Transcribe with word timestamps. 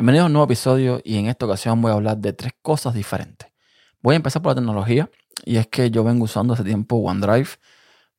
Bienvenidos 0.00 0.24
a 0.24 0.26
un 0.28 0.32
nuevo 0.32 0.46
episodio 0.46 1.02
y 1.04 1.18
en 1.18 1.26
esta 1.26 1.44
ocasión 1.44 1.82
voy 1.82 1.90
a 1.90 1.94
hablar 1.94 2.16
de 2.16 2.32
tres 2.32 2.54
cosas 2.62 2.94
diferentes. 2.94 3.52
Voy 4.00 4.14
a 4.14 4.16
empezar 4.16 4.40
por 4.40 4.52
la 4.52 4.54
tecnología 4.54 5.10
y 5.44 5.58
es 5.58 5.66
que 5.66 5.90
yo 5.90 6.02
vengo 6.04 6.24
usando 6.24 6.54
hace 6.54 6.64
tiempo 6.64 6.96
OneDrive 6.96 7.50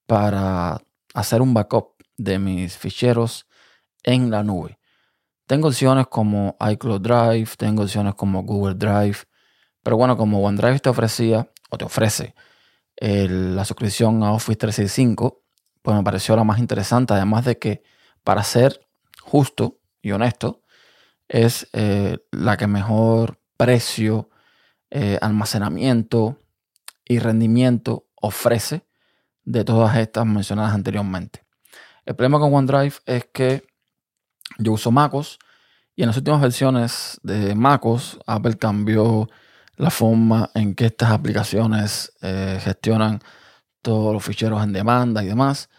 para 0.05 0.80
hacer 1.16 1.41
un 1.41 1.55
backup 1.55 1.95
de 2.17 2.38
mis 2.38 2.77
ficheros 2.77 3.48
en 4.04 4.30
la 4.30 4.44
nube. 4.44 4.77
Tengo 5.48 5.70
opciones 5.70 6.05
como 6.05 6.55
iCloud 6.70 7.02
Drive, 7.02 7.49
tengo 7.57 7.82
opciones 7.82 8.13
como 8.13 8.43
Google 8.43 8.75
Drive, 8.75 9.18
pero 9.82 9.98
bueno, 9.98 10.16
como 10.16 10.39
OneDrive 10.43 10.82
te 10.82 10.89
ofrecía 10.89 11.50
o 11.71 11.79
te 11.79 11.86
ofrece 11.86 12.36
la 12.98 13.66
suscripción 13.66 14.21
a 14.21 14.34
Office 14.34 14.55
365, 14.55 15.41
pues 15.82 15.98
me 15.98 16.04
pareció 16.04 16.35
la 16.35 16.43
más 16.43 16.59
interesante, 16.59 17.16
además 17.16 17.43
de 17.43 17.57
que 17.57 17.82
para 18.23 18.43
ser 18.43 18.88
justo 19.23 19.79
y 20.04 20.12
honesto, 20.12 20.60
es 21.31 21.70
eh, 21.71 22.17
la 22.31 22.58
que 22.58 22.67
mejor 22.67 23.40
precio, 23.55 24.30
eh, 24.90 25.17
almacenamiento 25.21 26.41
y 27.05 27.20
rendimiento 27.20 28.07
ofrece 28.16 28.85
de 29.45 29.63
todas 29.63 29.95
estas 29.95 30.26
mencionadas 30.26 30.73
anteriormente. 30.73 31.45
El 32.05 32.16
problema 32.16 32.38
con 32.38 32.54
OneDrive 32.54 32.95
es 33.05 33.30
que 33.34 33.66
yo 34.57 34.73
uso 34.73 34.91
MacOS 34.91 35.40
y 35.95 36.02
en 36.02 36.07
las 36.07 36.17
últimas 36.17 36.41
versiones 36.41 37.17
de 37.23 37.55
MacOS 37.55 38.20
Apple 38.27 38.57
cambió 38.57 39.29
la 39.77 39.90
forma 39.90 40.49
en 40.54 40.76
que 40.76 40.88
estas 40.88 41.12
aplicaciones 41.12 42.12
eh, 42.21 42.59
gestionan 42.62 43.21
todos 43.82 44.13
los 44.13 44.23
ficheros 44.23 44.62
en 44.63 44.73
demanda 44.73 45.23
y 45.23 45.27
demás. 45.27 45.70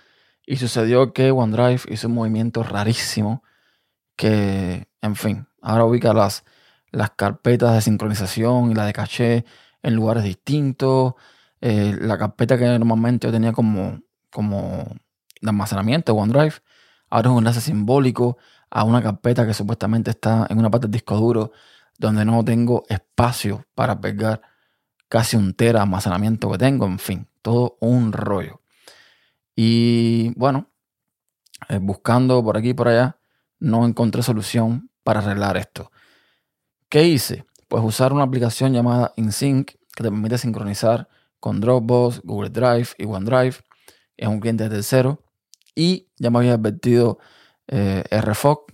Y 0.47 0.57
sucedió 0.57 1.13
que 1.13 1.31
OneDrive 1.31 1.83
hizo 1.91 2.09
un 2.09 2.15
movimiento 2.15 2.63
rarísimo 2.63 3.43
que, 4.17 4.89
en 5.01 5.17
fin, 5.17 5.47
ahora 5.61 5.85
ubica 5.85 6.13
las, 6.13 6.45
las 6.91 7.11
carpetas 7.11 7.75
de 7.75 7.81
sincronización 7.81 8.71
y 8.71 8.75
la 8.75 8.87
de 8.87 8.93
caché 8.93 9.45
en 9.83 9.95
lugares 9.95 10.25
distintos. 10.25 11.15
Eh, 11.61 11.97
la 12.01 12.19
carpeta 12.19 12.59
que 12.59 12.67
normalmente 12.79 13.27
yo 13.29 13.33
tenía 13.33 13.53
como, 13.53 14.01
como 14.31 14.85
de 15.41 15.49
almacenamiento, 15.49 16.15
OneDrive, 16.15 16.55
ahora 17.11 17.29
es 17.29 17.33
un 17.33 17.39
enlace 17.39 17.61
simbólico 17.61 18.39
a 18.71 18.85
una 18.85 19.03
carpeta 19.03 19.47
que 19.47 19.55
supuestamente 19.55 20.11
está 20.11 20.47
en 20.49 20.59
una 20.59 20.71
parte 20.71 20.87
del 20.87 20.93
disco 20.93 21.17
duro 21.17 21.53
donde 21.99 22.25
no 22.25 22.45
tengo 22.45 22.85
espacio 22.89 23.65
para 23.75 24.01
pegar 24.01 24.41
casi 25.09 25.37
un 25.37 25.55
tera 25.55 25.81
de 25.81 25.83
almacenamiento 25.85 26.51
que 26.51 26.59
tengo, 26.59 26.87
en 26.87 26.99
fin, 26.99 27.29
todo 27.43 27.77
un 27.81 28.13
rollo. 28.13 28.63
Y 29.55 30.33
bueno, 30.37 30.71
eh, 31.69 31.79
buscando 31.79 32.43
por 32.43 32.57
aquí 32.57 32.71
y 32.71 32.75
por 32.75 32.89
allá, 32.89 33.19
no 33.63 33.87
encontré 33.87 34.23
solución 34.23 34.91
para 35.05 35.21
arreglar 35.21 35.57
esto. 35.57 35.93
¿Qué 36.89 37.05
hice? 37.05 37.47
Pues 37.69 37.83
usar 37.85 38.13
una 38.13 38.25
aplicación 38.25 38.73
llamada 38.73 39.15
InSync 39.17 39.69
que 39.69 40.03
te 40.03 40.11
permite 40.11 40.37
sincronizar 40.37 41.09
con 41.39 41.61
Dropbox, 41.61 42.23
Google 42.25 42.51
Drive 42.51 42.89
y 42.99 43.07
OneDrive. 43.07 43.57
Es 44.17 44.29
un 44.29 44.41
cliente 44.41 44.69
tercero. 44.69 45.23
Y 45.77 46.09
ya 46.19 46.31
me 46.31 46.41
había 46.41 46.55
advertido 46.55 47.19
eh, 47.69 48.03
RFOC 48.11 48.73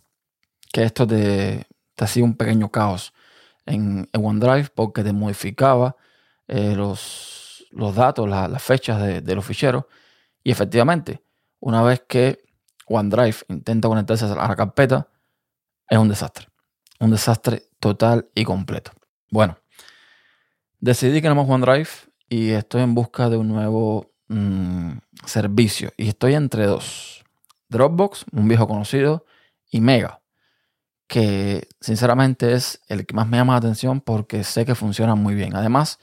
que 0.72 0.84
esto 0.84 1.06
te, 1.06 1.66
te 1.94 2.04
hacía 2.04 2.24
un 2.24 2.34
pequeño 2.34 2.70
caos 2.70 3.12
en, 3.66 4.08
OneDrive 4.14 4.70
porque 4.74 5.04
te 5.04 5.12
modificaba 5.12 5.96
eh, 6.48 6.74
los, 6.74 7.66
datos, 7.94 8.26
las 8.28 8.62
fechas 8.62 9.22
de 9.22 9.34
los 9.34 9.44
ficheros. 9.44 9.84
Y 10.42 10.50
efectivamente, 10.50 11.22
una 11.60 11.82
vez 11.82 12.02
que 12.08 12.47
OneDrive 12.88 13.36
intenta 13.48 13.88
conectarse 13.88 14.24
a 14.24 14.48
la 14.48 14.56
carpeta, 14.56 15.08
es 15.88 15.98
un 15.98 16.08
desastre. 16.08 16.48
Un 17.00 17.10
desastre 17.10 17.62
total 17.80 18.28
y 18.34 18.44
completo. 18.44 18.92
Bueno, 19.30 19.58
decidí 20.80 21.22
que 21.22 21.28
no 21.28 21.34
más 21.34 21.48
OneDrive 21.48 21.88
y 22.28 22.50
estoy 22.50 22.82
en 22.82 22.94
busca 22.94 23.28
de 23.28 23.36
un 23.36 23.48
nuevo 23.48 24.12
mm, 24.28 24.98
servicio. 25.24 25.92
Y 25.96 26.08
estoy 26.08 26.34
entre 26.34 26.66
dos. 26.66 27.24
Dropbox, 27.68 28.24
un 28.32 28.48
viejo 28.48 28.66
conocido, 28.66 29.26
y 29.70 29.80
Mega, 29.80 30.22
que 31.06 31.68
sinceramente 31.80 32.54
es 32.54 32.80
el 32.88 33.06
que 33.06 33.14
más 33.14 33.28
me 33.28 33.36
llama 33.36 33.54
la 33.54 33.58
atención 33.58 34.00
porque 34.00 34.44
sé 34.44 34.64
que 34.64 34.74
funciona 34.74 35.14
muy 35.14 35.34
bien. 35.34 35.54
Además 35.56 35.98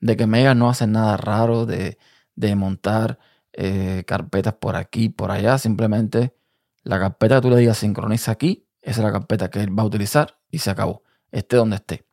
de 0.00 0.16
que 0.16 0.26
Mega 0.26 0.54
no 0.54 0.68
hace 0.68 0.86
nada 0.86 1.16
raro 1.16 1.66
de, 1.66 1.98
de 2.34 2.54
montar 2.56 3.18
eh, 3.52 4.04
carpetas 4.06 4.54
por 4.54 4.76
aquí, 4.76 5.08
por 5.08 5.30
allá. 5.30 5.58
Simplemente 5.58 6.34
la 6.82 6.98
carpeta 6.98 7.36
que 7.36 7.40
tú 7.42 7.50
le 7.50 7.56
digas 7.56 7.78
sincroniza 7.78 8.32
aquí, 8.32 8.68
esa 8.82 9.00
es 9.00 9.04
la 9.04 9.12
carpeta 9.12 9.50
que 9.50 9.60
él 9.60 9.78
va 9.78 9.82
a 9.82 9.86
utilizar 9.86 10.38
y 10.50 10.58
se 10.58 10.70
acabó. 10.70 11.02
Esté 11.30 11.56
donde 11.56 11.76
esté. 11.76 12.06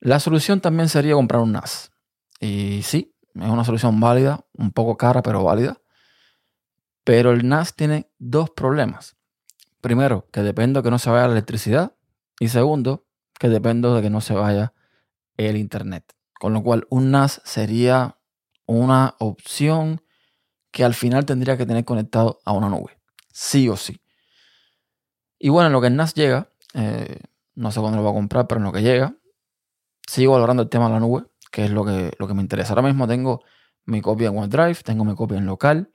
La 0.00 0.20
solución 0.20 0.60
también 0.60 0.88
sería 0.88 1.14
comprar 1.14 1.42
un 1.42 1.52
NAS. 1.52 1.92
Y 2.40 2.82
sí, 2.82 3.14
es 3.34 3.48
una 3.48 3.64
solución 3.64 3.98
válida, 4.00 4.44
un 4.52 4.72
poco 4.72 4.96
cara, 4.96 5.22
pero 5.22 5.42
válida. 5.42 5.80
Pero 7.04 7.32
el 7.32 7.48
NAS 7.48 7.74
tiene 7.74 8.10
dos 8.18 8.50
problemas. 8.50 9.16
Primero, 9.80 10.28
que 10.30 10.42
depende 10.42 10.80
de 10.80 10.84
que 10.84 10.90
no 10.90 10.98
se 10.98 11.10
vaya 11.10 11.26
la 11.26 11.32
electricidad. 11.32 11.94
Y 12.38 12.48
segundo, 12.48 13.06
que 13.38 13.48
depende 13.48 13.88
de 13.88 14.02
que 14.02 14.10
no 14.10 14.20
se 14.20 14.34
vaya 14.34 14.72
el 15.36 15.56
internet. 15.56 16.14
Con 16.38 16.52
lo 16.52 16.62
cual, 16.62 16.86
un 16.90 17.10
NAS 17.10 17.40
sería 17.44 18.17
una 18.68 19.16
opción 19.18 20.02
que 20.70 20.84
al 20.84 20.94
final 20.94 21.24
tendría 21.26 21.56
que 21.56 21.66
tener 21.66 21.84
conectado 21.84 22.38
a 22.44 22.52
una 22.52 22.68
nube. 22.68 23.00
Sí 23.32 23.68
o 23.68 23.76
sí. 23.76 24.00
Y 25.38 25.48
bueno, 25.48 25.68
en 25.68 25.72
lo 25.72 25.80
que 25.80 25.86
el 25.86 25.96
NAS 25.96 26.14
llega, 26.14 26.50
eh, 26.74 27.18
no 27.54 27.72
sé 27.72 27.80
cuándo 27.80 27.96
lo 27.96 28.02
voy 28.02 28.12
a 28.12 28.14
comprar, 28.14 28.46
pero 28.46 28.58
en 28.60 28.64
lo 28.64 28.72
que 28.72 28.82
llega, 28.82 29.14
sigo 30.06 30.34
valorando 30.34 30.62
el 30.62 30.68
tema 30.68 30.86
de 30.86 30.92
la 30.92 31.00
nube, 31.00 31.24
que 31.50 31.64
es 31.64 31.70
lo 31.70 31.84
que, 31.84 32.12
lo 32.18 32.28
que 32.28 32.34
me 32.34 32.42
interesa. 32.42 32.74
Ahora 32.74 32.86
mismo 32.86 33.08
tengo 33.08 33.42
mi 33.86 34.02
copia 34.02 34.28
en 34.28 34.36
OneDrive, 34.36 34.82
tengo 34.84 35.04
mi 35.04 35.14
copia 35.14 35.38
en 35.38 35.46
local, 35.46 35.90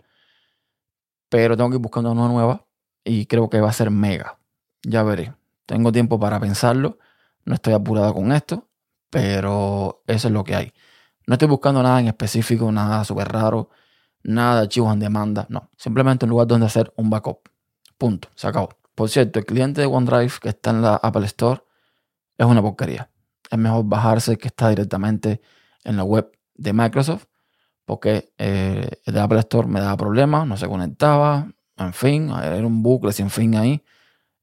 pero 1.30 1.56
tengo 1.56 1.70
que 1.70 1.76
ir 1.76 1.82
buscando 1.82 2.12
una 2.12 2.28
nueva 2.28 2.66
y 3.04 3.28
creo 3.28 3.50
que 3.50 3.62
va 3.62 3.70
a 3.70 3.74
ser 3.74 3.92
mega. 3.92 4.40
Ya 4.82 5.04
veré. 5.04 5.36
Tengo 5.66 5.92
tiempo 5.92 6.20
para 6.20 6.40
pensarlo. 6.40 6.98
No 7.46 7.54
estoy 7.54 7.74
apurado 7.74 8.14
con 8.14 8.32
esto, 8.32 8.68
pero 9.10 10.04
eso 10.08 10.28
es 10.28 10.34
lo 10.34 10.44
que 10.44 10.56
hay. 10.56 10.74
No 11.28 11.34
estoy 11.34 11.48
buscando 11.48 11.82
nada 11.82 12.00
en 12.00 12.08
específico, 12.08 12.72
nada 12.72 13.04
súper 13.04 13.30
raro, 13.30 13.70
nada 14.24 14.56
de 14.56 14.62
archivos 14.62 14.94
en 14.94 15.00
demanda. 15.00 15.46
No, 15.50 15.70
simplemente 15.78 16.26
un 16.26 16.32
lugar 16.32 16.48
donde 16.48 16.66
hacer 16.66 16.94
un 16.98 17.10
backup. 17.10 17.50
Punto, 17.98 18.30
se 18.36 18.48
acabó. 18.48 18.70
Por 18.96 19.10
cierto, 19.10 19.40
el 19.40 19.46
cliente 19.46 19.82
de 19.82 19.88
OneDrive 19.88 20.34
que 20.42 20.50
está 20.50 20.72
en 20.72 20.82
la 20.82 20.96
Apple 20.96 21.26
Store 21.26 21.64
es 22.38 22.46
una 22.46 22.62
porquería. 22.62 23.10
Es 23.50 23.58
mejor 23.58 23.86
bajarse 23.86 24.38
que 24.38 24.48
está 24.48 24.70
directamente 24.70 25.42
en 25.84 25.98
la 25.98 26.04
web 26.04 26.32
de 26.56 26.74
Microsoft 26.74 27.26
porque 27.86 28.34
eh, 28.38 28.90
el 29.06 29.14
de 29.14 29.20
Apple 29.20 29.40
Store 29.40 29.68
me 29.68 29.80
daba 29.80 29.98
problemas, 29.98 30.48
no 30.48 30.58
se 30.58 30.68
conectaba, 30.68 31.48
en 31.78 31.94
fin, 31.94 32.30
era 32.30 32.66
un 32.66 32.84
bucle 32.84 33.12
sin 33.12 33.30
fin 33.30 33.56
ahí, 33.56 33.84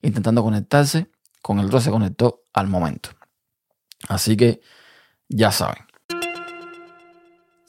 intentando 0.03 0.43
conectarse. 0.43 1.11
Con 1.43 1.59
el 1.59 1.67
otro 1.67 1.81
se 1.81 1.91
conectó 1.91 2.43
al 2.53 2.67
momento. 2.67 3.11
Así 4.09 4.37
que 4.37 4.61
ya 5.29 5.51
saben. 5.51 5.85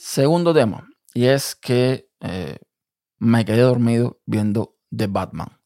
Segundo 0.04 0.52
tema, 0.52 0.90
y 1.14 1.26
es 1.28 1.54
que 1.54 2.10
eh, 2.22 2.58
me 3.20 3.46
quedé 3.46 3.62
dormido 3.62 4.20
viendo 4.26 4.76
The 4.90 5.06
Batman. 5.06 5.60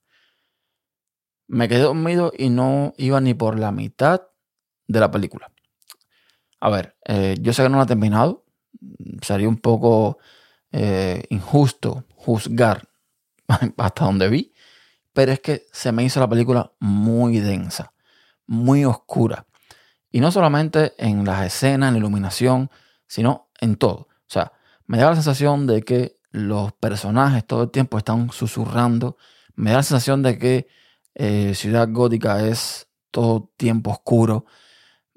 Me 1.48 1.70
quedé 1.70 1.80
dormido 1.80 2.34
y 2.38 2.50
no 2.50 2.94
iba 2.98 3.22
ni 3.22 3.34
por 3.34 3.58
la 3.58 3.72
mitad 3.72 4.24
de 4.88 5.00
la 5.00 5.10
película. 5.10 5.54
A 6.60 6.70
ver, 6.70 6.98
eh, 7.06 7.38
yo 7.40 7.54
sé 7.54 7.64
que 7.64 7.70
no 7.70 7.78
la 7.78 7.84
he 7.84 7.88
terminado. 7.88 8.44
Sería 9.22 9.48
un 9.48 9.58
poco 9.58 10.18
eh, 10.74 11.24
injusto 11.30 12.04
juzgar 12.16 12.90
hasta 13.78 14.04
donde 14.04 14.28
vi. 14.28 14.54
Pero 15.14 15.32
es 15.32 15.40
que 15.40 15.66
se 15.72 15.94
me 15.94 16.04
hizo 16.04 16.20
la 16.20 16.28
película 16.28 16.74
muy 16.82 17.40
densa, 17.40 17.94
muy 18.48 18.84
oscura. 18.84 19.48
Y 20.12 20.20
no 20.20 20.30
solamente 20.30 20.92
en 20.98 21.24
las 21.24 21.46
escenas, 21.46 21.88
en 21.88 21.94
la 21.94 22.00
iluminación, 22.00 22.70
sino 23.08 23.50
en 23.62 23.78
todo. 23.78 24.10
O 24.28 24.34
sea, 24.34 24.52
me 24.88 24.98
da 24.98 25.10
la 25.10 25.16
sensación 25.16 25.68
de 25.68 25.84
que 25.84 26.20
los 26.32 26.74
personajes 26.74 27.46
todo 27.46 27.64
el 27.64 27.72
tiempo 27.72 27.98
están 27.98 28.32
susurrando. 28.32 29.18
Me 29.56 29.72
da 29.72 29.78
la 29.78 29.84
sensación 29.84 30.22
de 30.24 30.38
que 30.38 30.68
eh, 31.16 31.54
Ciudad 31.56 31.88
Gótica 31.92 32.46
es 32.46 32.88
todo 33.12 33.52
tiempo 33.58 33.92
oscuro. 33.92 34.46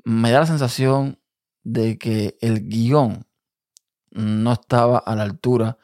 Me 0.05 0.31
da 0.31 0.41
la 0.41 0.47
sensación 0.47 1.19
de 1.65 1.99
que 1.99 2.39
el 2.41 2.69
guion 2.69 3.27
no 4.11 4.53
estaba 4.53 4.99
a 4.99 5.15
la 5.17 5.25
altura 5.25 5.79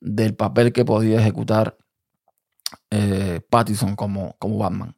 del 0.00 0.34
papel 0.34 0.72
que 0.72 0.84
podía 0.84 1.20
ejecutar 1.20 1.76
eh, 2.90 3.40
Pattinson 3.50 3.96
como, 3.96 4.36
como 4.38 4.58
Batman. 4.58 4.96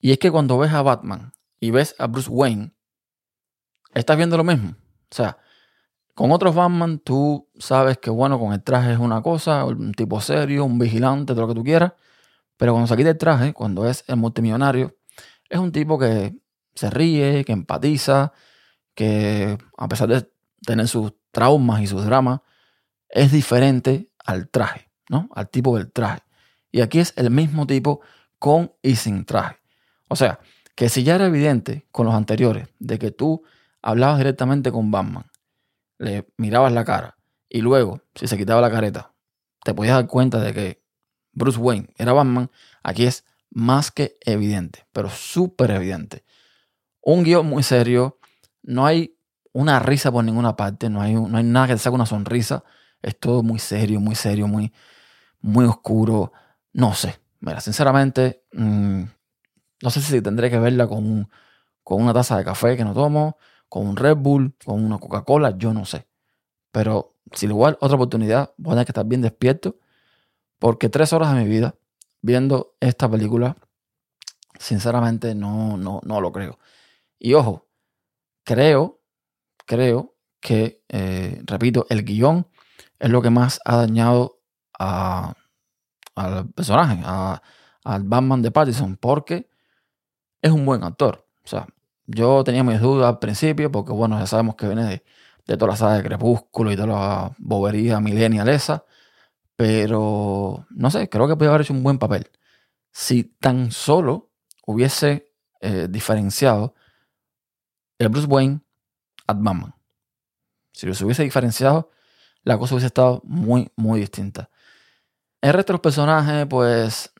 Y 0.00 0.12
es 0.12 0.18
que 0.18 0.30
cuando 0.30 0.58
ves 0.58 0.72
a 0.72 0.82
Batman 0.82 1.32
y 1.60 1.70
ves 1.70 1.94
a 1.98 2.06
Bruce 2.06 2.28
Wayne, 2.30 2.72
estás 3.94 4.16
viendo 4.16 4.36
lo 4.36 4.44
mismo. 4.44 4.70
O 4.70 5.14
sea, 5.14 5.38
con 6.14 6.30
otros 6.32 6.54
Batman, 6.54 6.98
tú 6.98 7.48
sabes 7.58 7.98
que, 7.98 8.10
bueno, 8.10 8.38
con 8.38 8.52
el 8.52 8.62
traje 8.62 8.92
es 8.92 8.98
una 8.98 9.22
cosa, 9.22 9.64
un 9.64 9.92
tipo 9.92 10.20
serio, 10.20 10.64
un 10.64 10.78
vigilante, 10.78 11.32
todo 11.32 11.42
lo 11.42 11.48
que 11.48 11.54
tú 11.54 11.64
quieras. 11.64 11.92
Pero 12.56 12.72
cuando 12.72 12.86
se 12.86 12.96
quita 12.96 13.10
el 13.10 13.18
traje, 13.18 13.52
cuando 13.52 13.88
es 13.88 14.04
el 14.06 14.16
multimillonario, 14.16 14.96
es 15.48 15.58
un 15.58 15.72
tipo 15.72 15.98
que 15.98 16.36
se 16.74 16.90
ríe, 16.90 17.44
que 17.44 17.52
empatiza, 17.52 18.32
que 18.94 19.58
a 19.76 19.88
pesar 19.88 20.08
de 20.08 20.30
tener 20.64 20.86
sus 20.88 21.14
traumas 21.30 21.82
y 21.82 21.86
sus 21.86 22.04
dramas, 22.04 22.40
es 23.08 23.32
diferente 23.32 24.10
al 24.24 24.48
traje, 24.48 24.90
¿no? 25.08 25.28
Al 25.34 25.48
tipo 25.48 25.76
del 25.76 25.90
traje. 25.90 26.20
Y 26.70 26.80
aquí 26.80 27.00
es 27.00 27.12
el 27.16 27.30
mismo 27.30 27.66
tipo 27.66 28.00
con 28.38 28.72
y 28.82 28.96
sin 28.96 29.24
traje. 29.24 29.56
O 30.08 30.16
sea, 30.16 30.40
que 30.74 30.88
si 30.88 31.04
ya 31.04 31.14
era 31.14 31.26
evidente 31.26 31.86
con 31.90 32.06
los 32.06 32.14
anteriores 32.14 32.68
de 32.78 32.98
que 32.98 33.10
tú 33.10 33.42
hablabas 33.82 34.18
directamente 34.18 34.72
con 34.72 34.90
Batman, 34.90 35.24
le 36.02 36.28
mirabas 36.36 36.72
la 36.72 36.84
cara 36.84 37.16
y 37.48 37.60
luego, 37.60 38.02
si 38.14 38.26
se 38.26 38.36
quitaba 38.36 38.60
la 38.60 38.70
careta, 38.70 39.14
te 39.64 39.72
podías 39.72 39.94
dar 39.94 40.06
cuenta 40.06 40.40
de 40.40 40.52
que 40.52 40.82
Bruce 41.32 41.58
Wayne 41.58 41.88
era 41.96 42.12
Batman, 42.12 42.50
aquí 42.82 43.04
es 43.04 43.24
más 43.50 43.90
que 43.90 44.16
evidente, 44.22 44.86
pero 44.92 45.10
súper 45.10 45.70
evidente. 45.70 46.24
Un 47.02 47.22
guion 47.22 47.46
muy 47.46 47.62
serio, 47.62 48.18
no 48.62 48.84
hay 48.84 49.16
una 49.52 49.78
risa 49.78 50.10
por 50.10 50.24
ninguna 50.24 50.56
parte, 50.56 50.90
no 50.90 51.00
hay, 51.00 51.14
no 51.14 51.36
hay 51.36 51.44
nada 51.44 51.68
que 51.68 51.74
te 51.74 51.78
saque 51.78 51.94
una 51.94 52.06
sonrisa, 52.06 52.64
es 53.00 53.18
todo 53.18 53.42
muy 53.42 53.58
serio, 53.58 54.00
muy 54.00 54.14
serio, 54.14 54.48
muy, 54.48 54.72
muy 55.40 55.66
oscuro, 55.66 56.32
no 56.72 56.94
sé. 56.94 57.20
Mira, 57.40 57.60
sinceramente, 57.60 58.44
mm, 58.52 59.02
no 59.82 59.90
sé 59.90 60.00
si 60.00 60.20
tendré 60.20 60.50
que 60.50 60.58
verla 60.58 60.86
con, 60.86 61.28
con 61.82 62.02
una 62.02 62.14
taza 62.14 62.38
de 62.38 62.44
café 62.44 62.76
que 62.76 62.84
no 62.84 62.94
tomo, 62.94 63.36
con 63.72 63.86
un 63.86 63.96
Red 63.96 64.18
Bull, 64.18 64.54
con 64.62 64.84
una 64.84 64.98
Coca-Cola, 64.98 65.56
yo 65.56 65.72
no 65.72 65.86
sé. 65.86 66.06
Pero 66.72 67.14
si 67.32 67.46
igual 67.46 67.78
otra 67.80 67.96
oportunidad, 67.96 68.52
voy 68.58 68.72
a 68.72 68.74
tener 68.74 68.84
que 68.84 68.90
estar 68.90 69.06
bien 69.06 69.22
despierto, 69.22 69.78
porque 70.58 70.90
tres 70.90 71.14
horas 71.14 71.34
de 71.34 71.42
mi 71.42 71.48
vida 71.48 71.74
viendo 72.20 72.74
esta 72.80 73.10
película, 73.10 73.56
sinceramente 74.58 75.34
no, 75.34 75.78
no, 75.78 76.02
no 76.04 76.20
lo 76.20 76.32
creo. 76.32 76.58
Y 77.18 77.32
ojo, 77.32 77.66
creo, 78.44 79.00
creo 79.64 80.16
que, 80.38 80.82
eh, 80.90 81.40
repito, 81.46 81.86
el 81.88 82.04
guion 82.04 82.46
es 82.98 83.08
lo 83.08 83.22
que 83.22 83.30
más 83.30 83.58
ha 83.64 83.78
dañado 83.78 84.42
a, 84.78 85.32
al 86.14 86.50
personaje, 86.50 87.02
al 87.04 88.04
Batman 88.04 88.42
de 88.42 88.50
Pattinson, 88.50 88.98
porque 88.98 89.48
es 90.42 90.52
un 90.52 90.66
buen 90.66 90.84
actor. 90.84 91.26
O 91.42 91.48
sea, 91.48 91.66
yo 92.06 92.44
tenía 92.44 92.64
mis 92.64 92.80
dudas 92.80 93.08
al 93.08 93.18
principio, 93.18 93.70
porque 93.70 93.92
bueno, 93.92 94.18
ya 94.18 94.26
sabemos 94.26 94.56
que 94.56 94.66
viene 94.66 94.84
de, 94.84 95.04
de 95.46 95.56
toda 95.56 95.72
la 95.72 95.76
saga 95.76 95.94
de 95.94 96.02
Crepúsculo 96.02 96.72
y 96.72 96.76
toda 96.76 96.88
la 96.88 97.36
bobería 97.38 98.00
millennial 98.00 98.48
esa. 98.48 98.84
Pero 99.56 100.66
no 100.70 100.90
sé, 100.90 101.08
creo 101.08 101.28
que 101.28 101.36
puede 101.36 101.50
haber 101.50 101.62
hecho 101.62 101.74
un 101.74 101.82
buen 101.82 101.98
papel. 101.98 102.30
Si 102.90 103.24
tan 103.24 103.70
solo 103.72 104.30
hubiese 104.66 105.32
eh, 105.60 105.86
diferenciado 105.88 106.74
el 107.98 108.08
Bruce 108.08 108.26
Wayne 108.26 108.60
a 109.26 109.34
Batman. 109.34 109.74
Si 110.72 110.86
los 110.86 111.00
hubiese 111.02 111.22
diferenciado, 111.22 111.90
la 112.42 112.58
cosa 112.58 112.74
hubiese 112.74 112.88
estado 112.88 113.22
muy, 113.24 113.70
muy 113.76 114.00
distinta. 114.00 114.50
El 115.40 115.52
resto 115.52 115.72
de 115.72 115.74
los 115.74 115.82
personajes, 115.82 116.46
pues, 116.46 117.12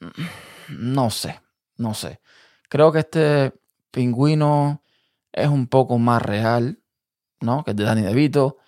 no 0.68 1.10
sé, 1.10 1.40
no 1.76 1.94
sé. 1.94 2.20
Creo 2.68 2.90
que 2.90 3.00
este 3.00 3.52
pingüino 3.92 4.82
es 5.32 5.48
un 5.48 5.68
poco 5.68 5.98
más 5.98 6.20
real, 6.20 6.82
¿no? 7.40 7.62
Que 7.62 7.70
el 7.70 7.76
de 7.76 7.84
Danny 7.84 8.02
DeVito. 8.02 8.58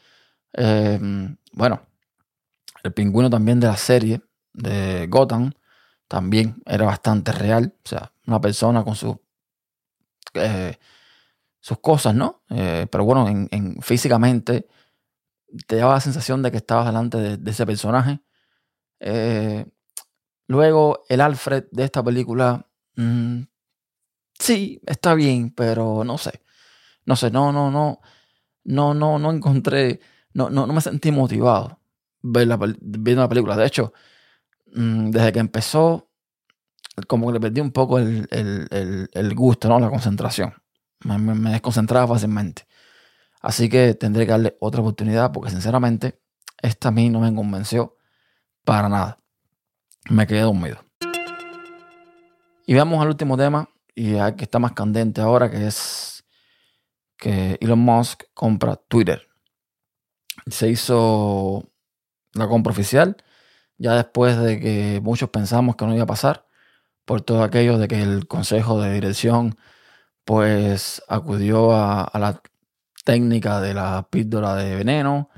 Em, 0.52 1.36
bueno, 1.52 1.82
el 2.84 2.92
pingüino 2.92 3.28
también 3.28 3.58
de 3.58 3.66
la 3.66 3.76
serie 3.76 4.22
de 4.52 5.08
Gotham 5.08 5.52
también 6.06 6.62
era 6.66 6.86
bastante 6.86 7.32
real. 7.32 7.74
O 7.84 7.88
sea, 7.88 8.12
una 8.26 8.40
persona 8.40 8.84
con 8.84 8.94
su, 8.94 9.20
eh, 10.34 10.78
sus 11.60 11.78
cosas, 11.78 12.14
¿no? 12.14 12.42
Eh, 12.50 12.86
pero 12.90 13.04
bueno, 13.04 13.28
en, 13.28 13.80
físicamente 13.82 14.68
te 15.66 15.76
daba 15.76 15.94
la 15.94 16.00
sensación 16.00 16.42
de 16.42 16.50
que 16.50 16.58
estabas 16.58 16.86
delante 16.86 17.18
de, 17.18 17.50
ese 17.50 17.66
personaje. 17.66 18.20
Eh, 19.00 19.66
luego, 20.46 21.04
el 21.08 21.20
Alfred 21.20 21.64
de 21.70 21.84
esta 21.84 22.02
película 22.02 22.68
mm, 22.96 23.42
sí, 24.38 24.80
está 24.86 25.14
bien, 25.14 25.50
pero 25.50 26.04
no 26.04 26.18
sé. 26.18 26.42
No 27.06 27.16
sé, 27.16 27.30
no, 27.30 27.52
no, 27.52 27.70
no. 27.70 28.00
No, 28.64 28.94
no, 28.94 29.18
no 29.18 29.30
encontré. 29.30 30.00
No, 30.32 30.50
no, 30.50 30.66
no 30.66 30.72
me 30.72 30.80
sentí 30.80 31.12
motivado 31.12 31.80
ver 32.22 32.48
la, 32.48 32.58
viendo 32.80 33.22
la 33.22 33.28
película. 33.28 33.56
De 33.56 33.66
hecho, 33.66 33.92
mm, 34.74 35.10
desde 35.10 35.32
que 35.32 35.38
empezó, 35.38 36.10
como 37.06 37.26
que 37.28 37.34
le 37.34 37.40
perdí 37.40 37.60
un 37.60 37.72
poco 37.72 37.98
el, 37.98 39.34
gusto, 39.34 39.68
¿no? 39.68 39.78
La 39.78 39.90
concentración. 39.90 40.54
Me, 41.04 41.18
me, 41.18 41.50
desconcentraba 41.50 42.08
fácilmente. 42.08 42.66
Así 43.42 43.68
que 43.68 43.94
tendré 43.94 44.24
que 44.24 44.32
darle 44.32 44.56
otra 44.60 44.80
oportunidad 44.80 45.30
porque 45.32 45.50
sinceramente 45.50 46.20
esta 46.62 46.88
a 46.88 46.92
mí 46.92 47.10
no 47.10 47.20
me 47.20 47.34
convenció 47.34 47.96
para 48.64 48.88
nada. 48.88 49.18
Me 50.08 50.26
quedé 50.26 50.40
dormido. 50.40 50.78
Y 52.66 52.74
vamos 52.74 53.02
al 53.02 53.08
último 53.08 53.36
tema 53.36 53.68
y 53.94 54.16
hay 54.16 54.34
que 54.34 54.44
está 54.44 54.58
más 54.58 54.72
candente 54.72 55.20
ahora, 55.20 55.50
que 55.50 55.66
es 55.66 56.24
que 57.16 57.58
Elon 57.60 57.78
Musk 57.78 58.24
compra 58.34 58.76
Twitter. 58.76 59.28
Se 60.46 60.68
hizo 60.68 61.70
la 62.34 62.48
compra 62.48 62.72
oficial, 62.72 63.16
ya 63.78 63.94
después 63.94 64.38
de 64.38 64.60
que 64.60 65.00
muchos 65.02 65.30
pensamos 65.30 65.76
que 65.76 65.86
no 65.86 65.94
iba 65.94 66.04
a 66.04 66.06
pasar, 66.06 66.46
por 67.04 67.22
todo 67.22 67.42
aquello 67.42 67.78
de 67.78 67.88
que 67.88 68.02
el 68.02 68.26
consejo 68.26 68.80
de 68.80 68.92
dirección 68.92 69.56
pues 70.24 71.02
acudió 71.08 71.72
a, 71.72 72.10
la 72.14 72.40
técnica 73.04 73.60
de 73.60 73.74
la 73.74 74.08
píldora 74.10 74.54
de 74.54 74.74
veneno, 74.76 75.30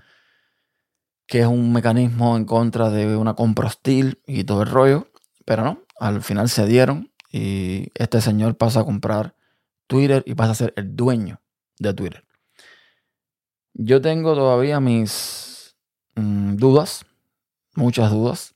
que 1.27 1.41
es 1.41 1.47
un 1.47 1.73
mecanismo 1.73 2.37
en 2.37 2.45
contra 2.45 2.91
de 2.91 3.17
una 3.17 3.35
compra 3.35 3.67
hostil 3.67 4.23
y 4.27 4.45
todo 4.45 4.63
el 4.63 4.71
rollo, 4.71 5.09
pero 5.45 5.65
no, 5.65 5.83
al 5.99 6.23
final 6.23 6.49
se 6.49 6.67
dieron 6.67 7.13
y 7.37 7.93
este 7.95 8.23
señor 8.23 8.57
pasa 8.57 8.81
a 8.81 8.85
comprar 8.85 9.35
Twitter 9.87 10.23
y 10.27 10.35
pasa 10.35 10.53
a 10.53 10.55
ser 10.55 10.73
el 10.77 10.97
dueño 10.97 11.43
de 11.79 11.93
Twitter. 11.93 12.25
Yo 13.75 14.01
tengo 14.01 14.35
todavía 14.35 14.81
mis 14.81 15.77
mm, 16.15 16.57
dudas, 16.57 17.05
muchas 17.75 18.11
dudas, 18.11 18.55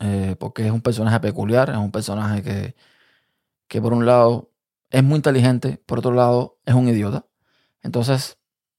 eh, 0.00 0.34
porque 0.40 0.66
es 0.66 0.72
un 0.72 0.80
personaje 0.80 1.20
peculiar, 1.20 1.70
es 1.70 1.76
un 1.76 1.92
personaje 1.92 2.42
que, 2.42 2.74
que 3.68 3.80
por 3.80 3.92
un 3.92 4.06
lado 4.06 4.50
es 4.90 5.04
muy 5.04 5.16
inteligente, 5.16 5.80
por 5.86 6.00
otro 6.00 6.10
lado 6.10 6.58
es 6.64 6.74
un 6.74 6.88
idiota. 6.88 7.26
Entonces, 7.80 8.38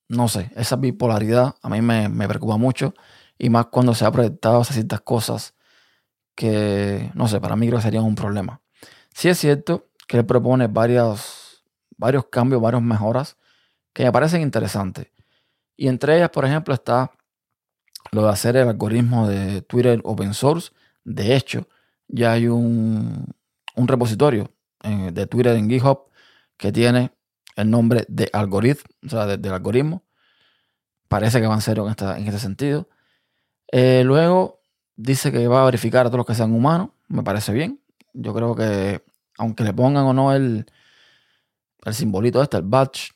no 0.09 0.27
sé, 0.27 0.51
esa 0.57 0.75
bipolaridad 0.75 1.55
a 1.61 1.69
mí 1.69 1.81
me, 1.81 2.09
me 2.09 2.27
preocupa 2.27 2.57
mucho 2.57 2.93
y 3.37 3.49
más 3.49 3.67
cuando 3.67 3.95
se 3.95 4.03
ha 4.03 4.11
proyectado 4.11 4.61
ciertas 4.65 4.99
cosas 5.01 5.55
que, 6.35 7.11
no 7.13 7.29
sé, 7.29 7.39
para 7.39 7.55
mí 7.55 7.67
creo 7.67 7.79
que 7.79 7.83
serían 7.83 8.03
un 8.03 8.15
problema. 8.15 8.61
Sí 9.17 9.29
es 9.29 9.39
cierto 9.39 9.89
que 10.07 10.17
él 10.17 10.27
propone 10.27 10.67
varios, 10.67 11.65
varios 11.97 12.27
cambios, 12.27 12.61
varias 12.61 12.83
mejoras 12.83 13.35
que 13.91 14.03
me 14.03 14.11
parecen 14.11 14.43
interesantes. 14.43 15.07
Y 15.75 15.87
entre 15.87 16.17
ellas, 16.17 16.29
por 16.29 16.45
ejemplo, 16.45 16.71
está 16.75 17.11
lo 18.11 18.25
de 18.25 18.29
hacer 18.29 18.55
el 18.57 18.67
algoritmo 18.67 19.27
de 19.27 19.63
Twitter 19.63 20.01
open 20.03 20.35
source. 20.35 20.71
De 21.03 21.35
hecho, 21.35 21.67
ya 22.07 22.33
hay 22.33 22.47
un, 22.47 23.25
repositorio 23.75 24.51
eh, 24.83 25.09
de 25.11 25.25
Twitter 25.25 25.55
en 25.55 25.67
GitHub 25.67 26.11
que 26.55 26.71
tiene 26.71 27.11
el 27.55 27.71
nombre 27.71 28.05
de 28.09 28.29
algoritmo, 28.33 28.85
o 29.03 29.09
sea, 29.09 29.25
del 29.25 29.51
algoritmo. 29.51 30.03
Parece 31.07 31.41
que 31.41 31.47
va 31.47 31.55
en 31.55 31.61
serio 31.61 31.87
en, 31.87 31.95
en 32.17 32.27
este 32.27 32.39
sentido. 32.39 32.87
Eh, 33.71 34.03
luego 34.05 34.61
dice 34.95 35.31
que 35.31 35.47
va 35.47 35.63
a 35.63 35.65
verificar 35.65 36.05
a 36.05 36.09
todos 36.09 36.17
los 36.19 36.27
que 36.27 36.35
sean 36.35 36.53
humanos. 36.53 36.89
Me 37.07 37.23
parece 37.23 37.51
bien. 37.51 37.81
Yo 38.19 38.33
creo 38.33 38.55
que, 38.55 39.03
aunque 39.37 39.63
le 39.63 39.73
pongan 39.73 40.05
o 40.05 40.13
no 40.13 40.33
el, 40.33 40.65
el 41.85 41.93
simbolito 41.93 42.41
este, 42.41 42.57
el 42.57 42.63
badge, 42.63 43.11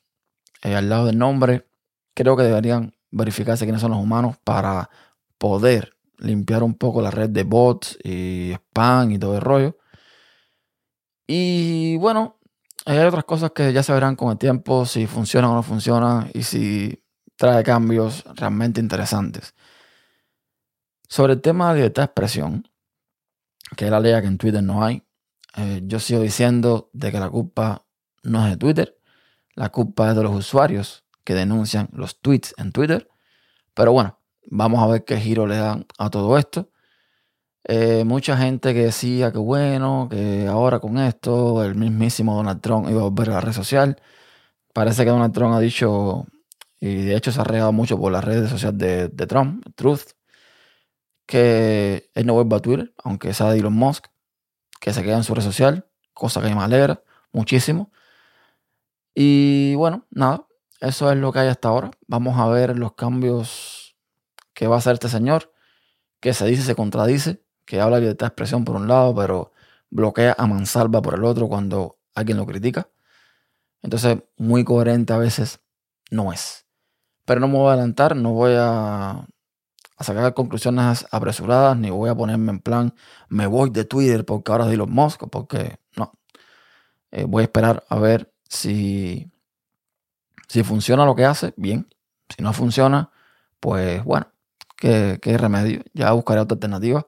eh, 0.63 0.75
al 0.75 0.89
lado 0.89 1.05
del 1.07 1.17
nombre, 1.17 1.67
creo 2.13 2.37
que 2.37 2.43
deberían 2.43 2.95
verificarse 3.09 3.65
quiénes 3.65 3.81
son 3.81 3.91
los 3.91 3.99
humanos 3.99 4.37
para 4.43 4.89
poder 5.37 5.97
limpiar 6.17 6.63
un 6.63 6.75
poco 6.75 7.01
la 7.01 7.11
red 7.11 7.29
de 7.29 7.43
bots 7.43 7.97
y 8.03 8.51
spam 8.53 9.11
y 9.11 9.19
todo 9.19 9.35
el 9.35 9.41
rollo. 9.41 9.77
Y 11.27 11.97
bueno, 11.97 12.39
hay 12.85 12.99
otras 12.99 13.25
cosas 13.25 13.51
que 13.51 13.73
ya 13.73 13.83
se 13.83 13.93
verán 13.93 14.15
con 14.15 14.31
el 14.31 14.37
tiempo 14.37 14.85
si 14.85 15.07
funcionan 15.07 15.51
o 15.51 15.55
no 15.55 15.63
funcionan 15.63 16.29
y 16.33 16.43
si 16.43 17.03
trae 17.35 17.63
cambios 17.63 18.23
realmente 18.35 18.79
interesantes. 18.79 19.55
Sobre 21.07 21.33
el 21.33 21.41
tema 21.41 21.69
de 21.69 21.75
libertad 21.75 22.03
de 22.03 22.05
expresión, 22.05 22.67
que 23.75 23.85
es 23.85 23.91
la 23.91 23.99
ley 23.99 24.19
que 24.21 24.27
en 24.27 24.37
Twitter 24.37 24.63
no 24.63 24.83
hay. 24.83 25.03
Eh, 25.57 25.81
yo 25.85 25.99
sigo 25.99 26.21
diciendo 26.21 26.89
de 26.93 27.11
que 27.11 27.19
la 27.19 27.29
culpa 27.29 27.85
no 28.23 28.45
es 28.45 28.51
de 28.51 28.57
Twitter, 28.57 28.97
la 29.55 29.69
culpa 29.69 30.09
es 30.09 30.15
de 30.15 30.23
los 30.23 30.33
usuarios 30.33 31.05
que 31.23 31.33
denuncian 31.35 31.89
los 31.93 32.19
tweets 32.21 32.53
en 32.57 32.71
Twitter. 32.71 33.09
Pero 33.73 33.93
bueno, 33.93 34.19
vamos 34.49 34.81
a 34.83 34.87
ver 34.87 35.05
qué 35.05 35.17
giro 35.17 35.47
le 35.47 35.57
dan 35.57 35.85
a 35.97 36.09
todo 36.09 36.37
esto. 36.37 36.69
Eh, 37.63 38.03
mucha 38.05 38.37
gente 38.37 38.73
que 38.73 38.85
decía 38.85 39.31
que 39.31 39.37
bueno, 39.37 40.07
que 40.09 40.47
ahora 40.47 40.79
con 40.79 40.97
esto 40.97 41.63
el 41.63 41.75
mismísimo 41.75 42.35
Donald 42.35 42.61
Trump 42.61 42.89
iba 42.89 43.01
a 43.01 43.03
volver 43.03 43.29
a 43.29 43.33
la 43.33 43.41
red 43.41 43.53
social. 43.53 44.01
Parece 44.73 45.03
que 45.03 45.11
Donald 45.11 45.33
Trump 45.33 45.53
ha 45.55 45.59
dicho, 45.59 46.25
y 46.79 46.95
de 47.03 47.15
hecho 47.15 47.31
se 47.31 47.41
ha 47.41 47.43
regado 47.43 47.71
mucho 47.73 47.99
por 47.99 48.11
las 48.11 48.23
redes 48.23 48.49
sociales 48.49 48.79
de, 48.79 49.07
de 49.09 49.27
Trump, 49.27 49.65
Truth, 49.75 50.13
que 51.25 52.09
él 52.13 52.25
no 52.25 52.33
vuelva 52.33 52.57
a 52.57 52.59
Twitter, 52.61 52.93
aunque 53.03 53.33
sea 53.33 53.55
Elon 53.55 53.73
Musk, 53.73 54.07
que 54.81 54.93
se 54.93 55.03
quede 55.03 55.13
en 55.13 55.23
su 55.23 55.35
red 55.35 55.43
social, 55.43 55.87
cosa 56.13 56.41
que 56.41 56.53
me 56.53 56.61
alegra 56.61 57.03
muchísimo. 57.31 57.91
Y 59.13 59.75
bueno, 59.75 60.07
nada, 60.09 60.47
eso 60.81 61.11
es 61.11 61.17
lo 61.17 61.31
que 61.31 61.39
hay 61.39 61.47
hasta 61.47 61.69
ahora. 61.69 61.91
Vamos 62.07 62.37
a 62.39 62.47
ver 62.49 62.77
los 62.77 62.93
cambios 62.95 63.95
que 64.53 64.67
va 64.67 64.75
a 64.75 64.79
hacer 64.79 64.93
este 64.93 65.07
señor, 65.07 65.53
que 66.19 66.33
se 66.33 66.47
dice, 66.47 66.63
se 66.63 66.75
contradice, 66.75 67.43
que 67.65 67.79
habla 67.79 67.97
de 67.97 68.01
libertad 68.01 68.25
de 68.25 68.29
expresión 68.29 68.65
por 68.65 68.75
un 68.75 68.87
lado, 68.87 69.15
pero 69.15 69.51
bloquea 69.91 70.35
a 70.37 70.47
mansalva 70.47 71.01
por 71.01 71.13
el 71.13 71.25
otro 71.25 71.47
cuando 71.47 71.99
alguien 72.15 72.37
lo 72.37 72.47
critica. 72.47 72.89
Entonces, 73.83 74.17
muy 74.37 74.63
coherente 74.63 75.13
a 75.13 75.17
veces 75.17 75.59
no 76.09 76.33
es. 76.33 76.65
Pero 77.25 77.39
no 77.39 77.47
me 77.47 77.57
voy 77.59 77.69
a 77.69 77.73
adelantar, 77.73 78.15
no 78.15 78.33
voy 78.33 78.53
a, 78.57 79.27
sacar 80.03 80.33
conclusiones 80.33 81.05
apresuradas, 81.11 81.77
ni 81.77 81.89
voy 81.89 82.09
a 82.09 82.15
ponerme 82.15 82.51
en 82.51 82.59
plan, 82.59 82.93
me 83.29 83.47
voy 83.47 83.69
de 83.69 83.85
Twitter 83.85 84.25
porque 84.25 84.51
ahora 84.51 84.65
los 84.65 84.89
Musk, 84.89 85.23
porque 85.29 85.79
no. 85.95 86.13
Eh, 87.11 87.25
voy 87.25 87.41
a 87.41 87.43
esperar 87.43 87.83
a 87.89 87.99
ver 87.99 88.33
si, 88.47 89.31
si 90.47 90.63
funciona 90.63 91.05
lo 91.05 91.15
que 91.15 91.25
hace, 91.25 91.53
bien. 91.57 91.87
Si 92.29 92.43
no 92.43 92.53
funciona, 92.53 93.11
pues 93.59 94.03
bueno, 94.03 94.27
¿qué, 94.77 95.19
qué 95.21 95.37
remedio? 95.37 95.83
Ya 95.93 96.11
buscaré 96.13 96.41
otra 96.41 96.55
alternativa. 96.55 97.07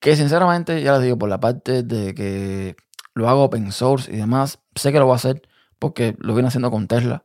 Que 0.00 0.16
sinceramente, 0.16 0.82
ya 0.82 0.94
les 0.94 1.02
digo, 1.02 1.18
por 1.18 1.28
la 1.28 1.40
parte 1.40 1.82
de 1.82 2.14
que 2.14 2.76
lo 3.14 3.28
hago 3.28 3.44
open 3.44 3.72
source 3.72 4.12
y 4.12 4.16
demás, 4.16 4.60
sé 4.74 4.92
que 4.92 4.98
lo 4.98 5.06
voy 5.06 5.14
a 5.14 5.16
hacer 5.16 5.42
porque 5.78 6.16
lo 6.18 6.34
viene 6.34 6.48
haciendo 6.48 6.70
con 6.70 6.88
Tesla. 6.88 7.24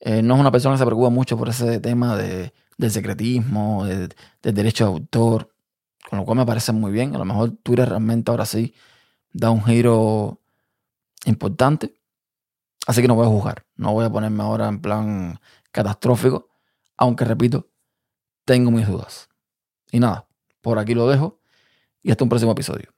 Eh, 0.00 0.22
no 0.22 0.34
es 0.34 0.40
una 0.40 0.52
persona 0.52 0.74
que 0.74 0.78
se 0.78 0.86
preocupa 0.86 1.10
mucho 1.10 1.36
por 1.36 1.48
ese 1.48 1.80
tema 1.80 2.16
de, 2.16 2.52
del 2.78 2.90
secretismo, 2.90 3.84
del 3.84 4.14
derecho 4.42 4.84
de 4.84 4.90
autor, 4.92 5.54
con 6.08 6.18
lo 6.18 6.24
cual 6.24 6.38
me 6.38 6.46
parece 6.46 6.72
muy 6.72 6.90
bien. 6.90 7.14
A 7.14 7.18
lo 7.18 7.24
mejor 7.26 7.50
Twitter 7.62 7.88
realmente 7.88 8.30
ahora 8.30 8.46
sí 8.46 8.74
da 9.32 9.50
un 9.50 9.62
giro 9.62 10.40
importante. 11.26 11.94
Así 12.86 13.02
que 13.02 13.08
no 13.08 13.16
voy 13.16 13.26
a 13.26 13.28
juzgar, 13.28 13.66
no 13.76 13.92
voy 13.92 14.06
a 14.06 14.10
ponerme 14.10 14.42
ahora 14.42 14.68
en 14.68 14.80
plan 14.80 15.38
catastrófico, 15.72 16.48
aunque 16.96 17.26
repito, 17.26 17.68
tengo 18.46 18.70
mis 18.70 18.86
dudas. 18.86 19.28
Y 19.90 20.00
nada, 20.00 20.26
por 20.62 20.78
aquí 20.78 20.94
lo 20.94 21.06
dejo 21.06 21.38
y 22.02 22.10
hasta 22.10 22.24
un 22.24 22.30
próximo 22.30 22.52
episodio. 22.52 22.97